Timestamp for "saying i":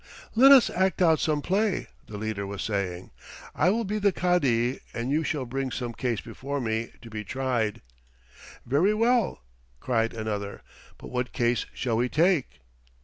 2.63-3.69